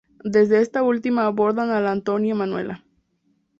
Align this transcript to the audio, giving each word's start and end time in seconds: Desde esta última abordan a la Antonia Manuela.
Desde 0.23 0.59
esta 0.61 0.81
última 0.81 1.27
abordan 1.27 1.69
a 1.69 1.79
la 1.79 1.91
Antonia 1.91 2.33
Manuela. 2.33 2.83